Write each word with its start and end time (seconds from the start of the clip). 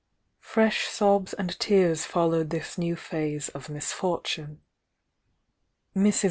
Fresh 0.39 0.87
sobs 0.87 1.33
and 1.33 1.59
tears 1.59 2.05
followed 2.05 2.49
this 2.49 2.75
new 2.75 2.95
phase 2.95 3.49
of 3.49 3.69
misfortune. 3.69 4.61
Mrs. 5.95 6.19